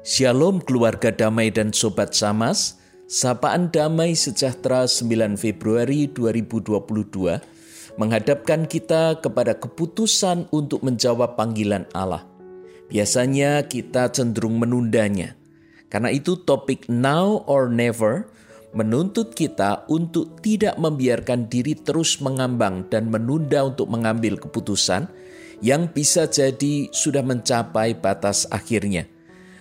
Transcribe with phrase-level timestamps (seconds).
[0.00, 2.80] Shalom keluarga damai dan sobat Samas.
[3.04, 12.24] Sapaan damai sejahtera 9 Februari 2022 menghadapkan kita kepada keputusan untuk menjawab panggilan Allah.
[12.88, 15.36] Biasanya kita cenderung menundanya.
[15.92, 18.24] Karena itu topik now or never
[18.72, 25.12] menuntut kita untuk tidak membiarkan diri terus mengambang dan menunda untuk mengambil keputusan
[25.60, 29.19] yang bisa jadi sudah mencapai batas akhirnya.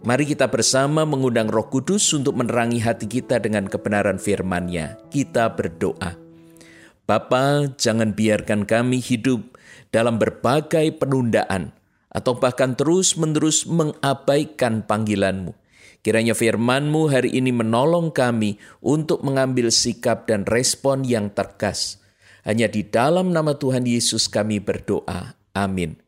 [0.00, 4.96] Mari kita bersama mengundang Roh Kudus untuk menerangi hati kita dengan kebenaran firman-Nya.
[5.12, 6.16] Kita berdoa.
[7.04, 9.60] Bapa, jangan biarkan kami hidup
[9.92, 11.76] dalam berbagai penundaan
[12.08, 15.52] atau bahkan terus-menerus mengabaikan panggilan-Mu.
[16.00, 22.00] Kiranya firman-Mu hari ini menolong kami untuk mengambil sikap dan respon yang tegas.
[22.48, 25.36] Hanya di dalam nama Tuhan Yesus kami berdoa.
[25.52, 26.00] Amin.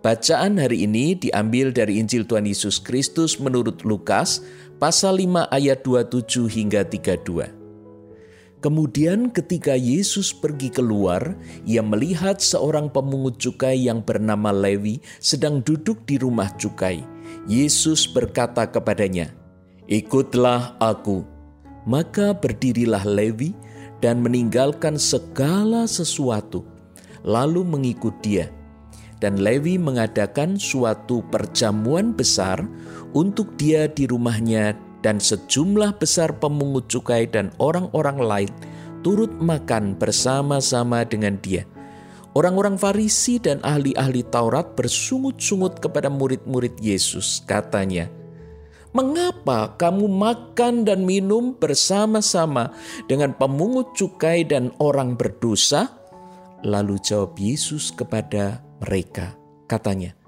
[0.00, 4.40] Bacaan hari ini diambil dari Injil Tuhan Yesus Kristus menurut Lukas
[4.80, 8.64] pasal 5 ayat 27 hingga 32.
[8.64, 11.36] Kemudian ketika Yesus pergi keluar,
[11.68, 17.04] ia melihat seorang pemungut cukai yang bernama Lewi sedang duduk di rumah cukai.
[17.44, 19.28] Yesus berkata kepadanya,
[19.84, 21.28] "Ikutlah aku."
[21.84, 23.52] Maka berdirilah Lewi
[24.00, 26.64] dan meninggalkan segala sesuatu,
[27.20, 28.48] lalu mengikut dia
[29.20, 32.64] dan Lewi mengadakan suatu perjamuan besar
[33.12, 38.52] untuk dia di rumahnya dan sejumlah besar pemungut cukai dan orang-orang lain
[39.00, 41.64] turut makan bersama-sama dengan dia.
[42.30, 47.42] Orang-orang Farisi dan ahli-ahli Taurat bersungut-sungut kepada murid-murid Yesus.
[47.42, 48.06] Katanya,
[48.90, 52.74] Mengapa kamu makan dan minum bersama-sama
[53.06, 55.94] dengan pemungut cukai dan orang berdosa?
[56.66, 59.36] Lalu jawab Yesus kepada mereka.
[59.70, 60.18] Katanya,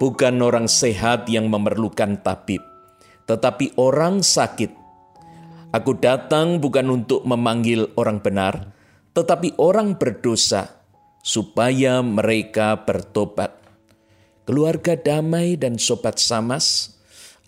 [0.00, 2.64] bukan orang sehat yang memerlukan tabib,
[3.28, 4.72] tetapi orang sakit.
[5.70, 8.74] Aku datang bukan untuk memanggil orang benar,
[9.14, 10.80] tetapi orang berdosa,
[11.20, 13.54] supaya mereka bertobat.
[14.48, 16.96] Keluarga damai dan sobat samas,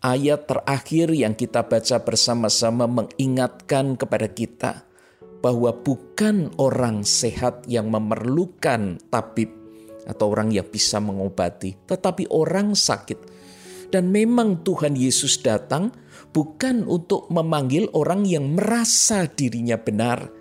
[0.04, 4.86] ayat terakhir yang kita baca bersama-sama mengingatkan kepada kita
[5.42, 9.50] bahwa bukan orang sehat yang memerlukan tabib,
[10.06, 13.30] atau orang yang bisa mengobati, tetapi orang sakit.
[13.92, 15.92] Dan memang Tuhan Yesus datang
[16.32, 20.32] bukan untuk memanggil orang yang merasa dirinya benar,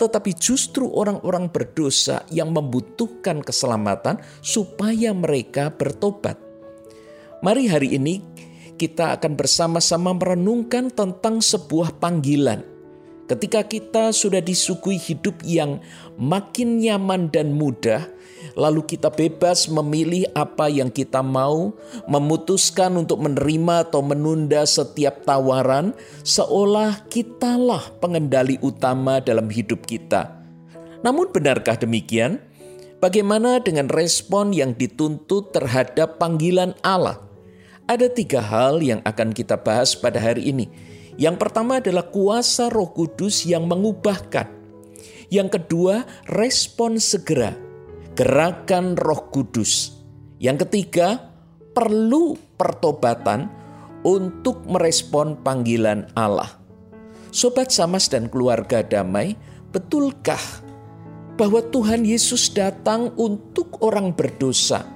[0.00, 6.40] tetapi justru orang-orang berdosa yang membutuhkan keselamatan supaya mereka bertobat.
[7.44, 8.24] Mari hari ini
[8.80, 12.64] kita akan bersama-sama merenungkan tentang sebuah panggilan.
[13.24, 15.80] Ketika kita sudah disuguhi hidup yang
[16.20, 18.04] makin nyaman dan mudah,
[18.52, 21.72] lalu kita bebas memilih apa yang kita mau,
[22.04, 30.44] memutuskan untuk menerima atau menunda setiap tawaran, seolah kitalah pengendali utama dalam hidup kita.
[31.00, 32.40] Namun, benarkah demikian?
[33.00, 37.20] Bagaimana dengan respon yang dituntut terhadap panggilan Allah?
[37.84, 40.72] Ada tiga hal yang akan kita bahas pada hari ini.
[41.20, 44.48] Yang pertama adalah kuasa Roh Kudus yang mengubahkan.
[45.28, 47.63] Yang kedua, respon segera
[48.14, 49.90] gerakan Roh Kudus.
[50.38, 51.18] Yang ketiga,
[51.74, 53.50] perlu pertobatan
[54.06, 56.54] untuk merespon panggilan Allah.
[57.34, 59.34] Sobat Samas dan keluarga damai,
[59.74, 60.38] betulkah
[61.34, 64.86] bahwa Tuhan Yesus datang untuk orang berdosa,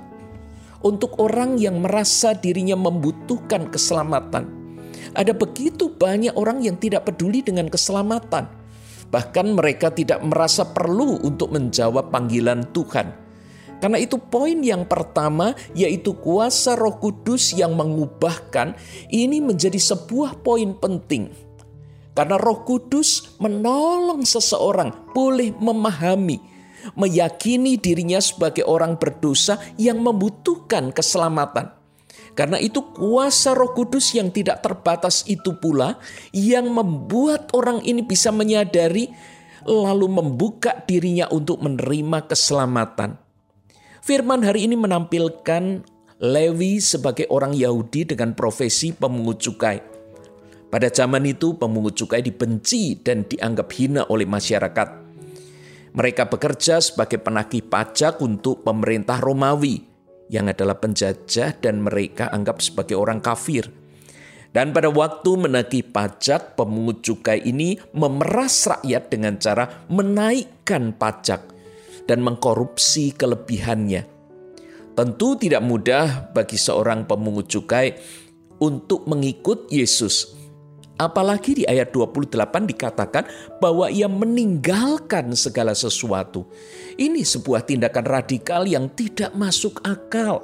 [0.86, 4.46] untuk orang yang merasa dirinya membutuhkan keselamatan?
[5.18, 8.57] Ada begitu banyak orang yang tidak peduli dengan keselamatan
[9.08, 13.28] Bahkan mereka tidak merasa perlu untuk menjawab panggilan Tuhan.
[13.78, 18.74] Karena itu poin yang pertama yaitu kuasa Roh Kudus yang mengubahkan
[19.08, 21.30] ini menjadi sebuah poin penting.
[22.10, 26.42] Karena Roh Kudus menolong seseorang boleh memahami,
[26.98, 31.77] meyakini dirinya sebagai orang berdosa yang membutuhkan keselamatan.
[32.38, 35.98] Karena itu kuasa roh kudus yang tidak terbatas itu pula
[36.30, 39.10] yang membuat orang ini bisa menyadari
[39.66, 43.18] lalu membuka dirinya untuk menerima keselamatan.
[44.06, 45.82] Firman hari ini menampilkan
[46.22, 49.82] Lewi sebagai orang Yahudi dengan profesi pemungut cukai.
[50.70, 54.88] Pada zaman itu pemungut cukai dibenci dan dianggap hina oleh masyarakat.
[55.90, 59.87] Mereka bekerja sebagai penagih pajak untuk pemerintah Romawi
[60.28, 63.68] yang adalah penjajah dan mereka anggap sebagai orang kafir.
[64.48, 71.52] Dan pada waktu menagih pajak, pemungut cukai ini memeras rakyat dengan cara menaikkan pajak
[72.08, 74.08] dan mengkorupsi kelebihannya.
[74.96, 77.92] Tentu tidak mudah bagi seorang pemungut cukai
[78.58, 80.34] untuk mengikut Yesus.
[80.98, 82.34] Apalagi di ayat 28
[82.74, 83.22] dikatakan
[83.62, 86.50] bahwa ia meninggalkan segala sesuatu.
[86.98, 90.42] Ini sebuah tindakan radikal yang tidak masuk akal.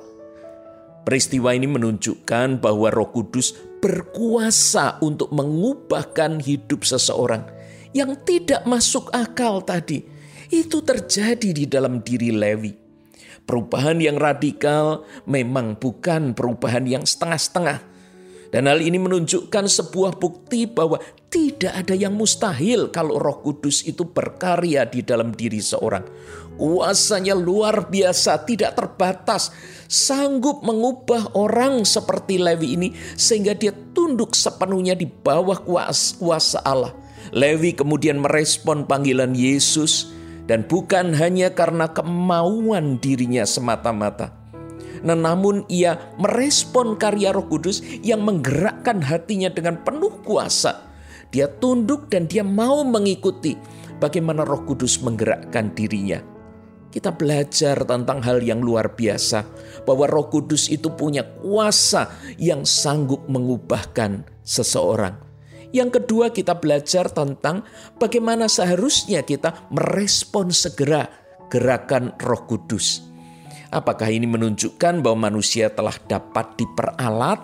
[1.03, 3.53] Peristiwa ini menunjukkan bahwa Roh Kudus
[3.83, 7.45] berkuasa untuk mengubahkan hidup seseorang
[7.91, 10.06] yang tidak masuk akal tadi.
[10.55, 12.73] Itu terjadi di dalam diri Levi.
[13.45, 17.94] Perubahan yang radikal memang bukan perubahan yang setengah-setengah
[18.55, 24.06] dan hal ini menunjukkan sebuah bukti bahwa tidak ada yang mustahil kalau Roh Kudus itu
[24.06, 26.06] berkarya di dalam diri seorang.
[26.55, 29.51] Kuasanya luar biasa, tidak terbatas,
[29.91, 36.95] sanggup mengubah orang seperti Levi ini sehingga dia tunduk sepenuhnya di bawah kuasa Allah.
[37.35, 40.15] Levi kemudian merespon panggilan Yesus
[40.47, 44.44] dan bukan hanya karena kemauan dirinya semata-mata
[45.05, 50.89] Nah, namun ia merespon karya Roh Kudus yang menggerakkan hatinya dengan penuh kuasa.
[51.29, 53.53] Dia tunduk dan dia mau mengikuti
[54.01, 56.25] bagaimana Roh Kudus menggerakkan dirinya.
[56.89, 59.43] Kita belajar tentang hal yang luar biasa,
[59.83, 62.06] bahwa Roh Kudus itu punya kuasa
[62.39, 65.19] yang sanggup mengubahkan seseorang.
[65.75, 67.67] Yang kedua, kita belajar tentang
[67.99, 71.11] bagaimana seharusnya kita merespon segera
[71.51, 73.14] gerakan Roh Kudus.
[73.75, 77.43] Apakah ini menunjukkan bahwa manusia telah dapat diperalat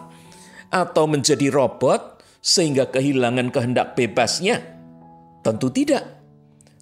[0.70, 4.62] atau menjadi robot sehingga kehilangan kehendak bebasnya?
[5.42, 6.06] Tentu tidak.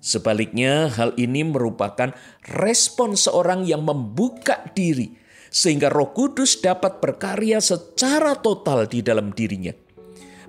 [0.04, 2.12] Sebaliknya, hal ini merupakan
[2.44, 5.16] respon seorang yang membuka diri
[5.48, 9.72] sehingga Roh Kudus dapat berkarya secara total di dalam dirinya.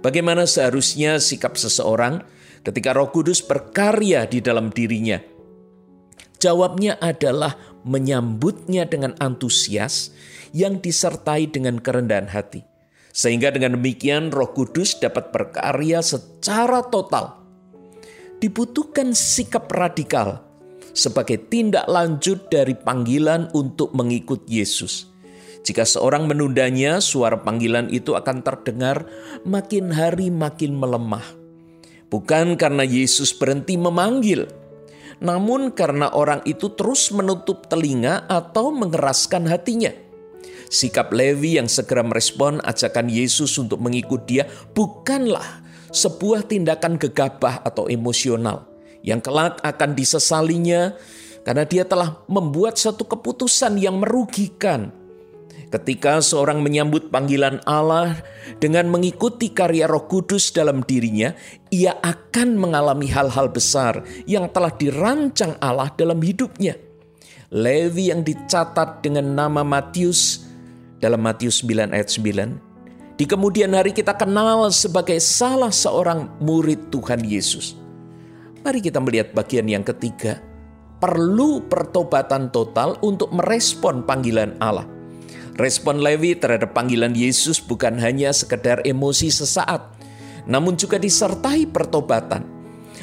[0.04, 2.20] Bagaimana seharusnya sikap seseorang
[2.68, 5.20] ketika Roh Kudus berkarya di dalam dirinya?
[6.40, 10.12] Jawabnya adalah menyambutnya dengan antusias
[10.52, 12.66] yang disertai dengan kerendahan hati.
[13.10, 17.42] Sehingga dengan demikian roh kudus dapat berkarya secara total.
[18.40, 20.46] Dibutuhkan sikap radikal
[20.96, 25.10] sebagai tindak lanjut dari panggilan untuk mengikut Yesus.
[25.64, 29.06] Jika seorang menundanya, suara panggilan itu akan terdengar
[29.44, 31.26] makin hari makin melemah.
[32.10, 34.50] Bukan karena Yesus berhenti memanggil,
[35.20, 39.92] namun karena orang itu terus menutup telinga atau mengeraskan hatinya.
[40.70, 47.90] Sikap Levi yang segera merespon ajakan Yesus untuk mengikut dia bukanlah sebuah tindakan gegabah atau
[47.90, 48.70] emosional
[49.02, 50.94] yang kelak akan disesalinya
[51.42, 54.94] karena dia telah membuat satu keputusan yang merugikan
[55.68, 58.18] Ketika seorang menyambut panggilan Allah
[58.58, 61.36] dengan mengikuti karya Roh Kudus dalam dirinya,
[61.70, 66.74] ia akan mengalami hal-hal besar yang telah dirancang Allah dalam hidupnya.
[67.54, 70.46] Levi yang dicatat dengan nama Matius
[70.98, 77.24] dalam Matius 9 ayat 9, di kemudian hari kita kenal sebagai salah seorang murid Tuhan
[77.26, 77.74] Yesus.
[78.62, 80.44] Mari kita melihat bagian yang ketiga,
[81.00, 84.99] perlu pertobatan total untuk merespon panggilan Allah.
[85.60, 89.92] Respon Levi terhadap panggilan Yesus bukan hanya sekedar emosi sesaat,
[90.48, 92.48] namun juga disertai pertobatan.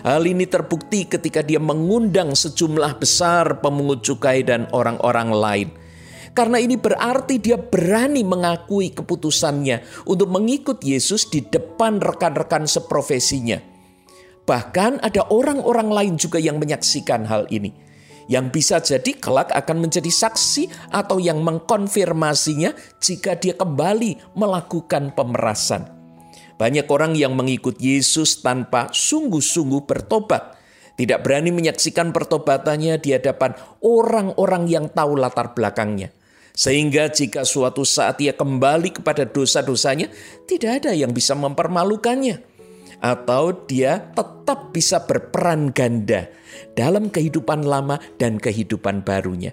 [0.00, 5.68] Hal ini terbukti ketika dia mengundang sejumlah besar pemungut cukai dan orang-orang lain.
[6.32, 13.60] Karena ini berarti dia berani mengakui keputusannya untuk mengikut Yesus di depan rekan-rekan seprofesinya.
[14.48, 17.85] Bahkan ada orang-orang lain juga yang menyaksikan hal ini
[18.26, 25.86] yang bisa jadi kelak akan menjadi saksi atau yang mengkonfirmasinya jika dia kembali melakukan pemerasan.
[26.56, 30.56] Banyak orang yang mengikut Yesus tanpa sungguh-sungguh bertobat,
[30.96, 33.52] tidak berani menyaksikan pertobatannya di hadapan
[33.84, 36.10] orang-orang yang tahu latar belakangnya.
[36.56, 40.08] Sehingga jika suatu saat ia kembali kepada dosa-dosanya,
[40.48, 42.55] tidak ada yang bisa mempermalukannya
[43.00, 46.28] atau dia tetap bisa berperan ganda
[46.72, 49.52] dalam kehidupan lama dan kehidupan barunya.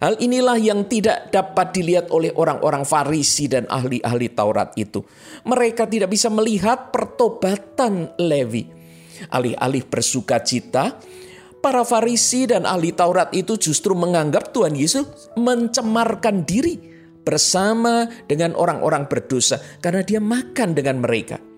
[0.00, 5.04] Hal inilah yang tidak dapat dilihat oleh orang-orang Farisi dan ahli-ahli Taurat itu.
[5.44, 8.64] Mereka tidak bisa melihat pertobatan Levi.
[9.28, 10.96] Alih-alih bersuka cita,
[11.60, 16.80] para Farisi dan ahli Taurat itu justru menganggap Tuhan Yesus mencemarkan diri
[17.20, 21.49] bersama dengan orang-orang berdosa karena dia makan dengan mereka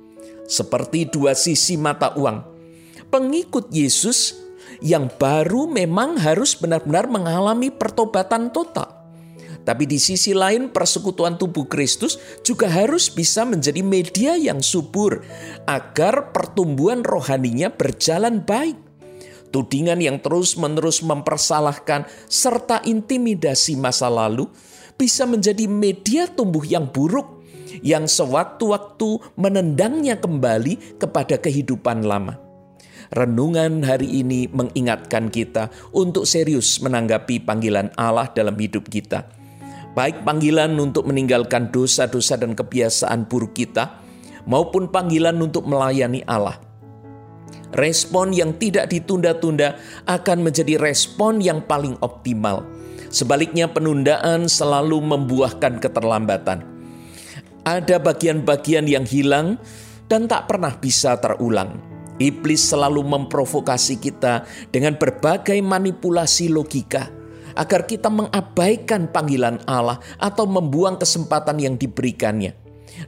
[0.47, 2.39] seperti dua sisi mata uang.
[3.13, 4.39] Pengikut Yesus
[4.81, 9.03] yang baru memang harus benar-benar mengalami pertobatan total.
[9.63, 15.23] Tapi di sisi lain persekutuan tubuh Kristus juga harus bisa menjadi media yang subur
[15.71, 18.75] agar pertumbuhan rohaninya berjalan baik.
[19.53, 24.49] Tudingan yang terus-menerus mempersalahkan serta intimidasi masa lalu
[24.97, 27.42] bisa menjadi media tumbuh yang buruk
[27.81, 32.37] yang sewaktu-waktu menendangnya kembali kepada kehidupan lama.
[33.13, 39.29] Renungan hari ini mengingatkan kita untuk serius menanggapi panggilan Allah dalam hidup kita.
[39.93, 44.01] Baik panggilan untuk meninggalkan dosa-dosa dan kebiasaan buruk kita,
[44.49, 46.57] maupun panggilan untuk melayani Allah.
[47.77, 49.77] Respon yang tidak ditunda-tunda
[50.09, 52.65] akan menjadi respon yang paling optimal.
[53.13, 56.72] Sebaliknya, penundaan selalu membuahkan keterlambatan.
[57.63, 59.59] Ada bagian-bagian yang hilang
[60.11, 61.93] dan tak pernah bisa terulang
[62.23, 67.11] Iblis selalu memprovokasi kita dengan berbagai manipulasi logika
[67.59, 72.55] agar kita mengabaikan panggilan Allah atau membuang kesempatan yang diberikannya.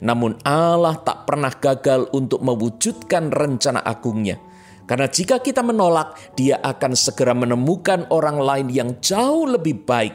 [0.03, 4.41] Namun Allah tak pernah gagal untuk mewujudkan rencana agungnya.
[4.85, 10.13] Karena jika kita menolak, dia akan segera menemukan orang lain yang jauh lebih baik.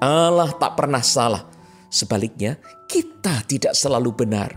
[0.00, 1.44] Allah tak pernah salah.
[1.90, 2.54] Sebaliknya,
[2.86, 4.54] kita tidak selalu benar.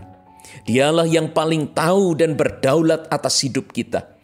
[0.62, 4.14] Dialah yang paling tahu dan berdaulat atas hidup kita.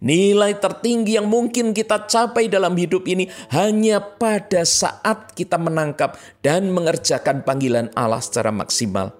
[0.00, 6.72] Nilai tertinggi yang mungkin kita capai dalam hidup ini hanya pada saat kita menangkap dan
[6.72, 9.12] mengerjakan panggilan Allah secara maksimal.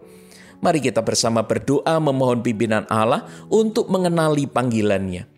[0.64, 5.28] Mari kita bersama berdoa memohon pimpinan Allah untuk mengenali panggilannya.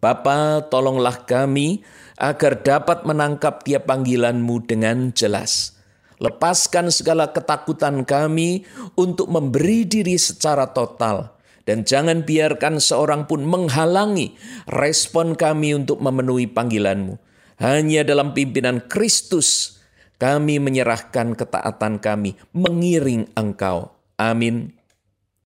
[0.00, 1.84] Bapa, tolonglah kami
[2.16, 5.79] agar dapat menangkap tiap panggilanmu dengan jelas
[6.20, 11.32] Lepaskan segala ketakutan kami untuk memberi diri secara total.
[11.64, 14.36] Dan jangan biarkan seorang pun menghalangi
[14.68, 17.16] respon kami untuk memenuhi panggilanmu.
[17.60, 19.80] Hanya dalam pimpinan Kristus
[20.20, 23.92] kami menyerahkan ketaatan kami mengiring engkau.
[24.20, 24.79] Amin.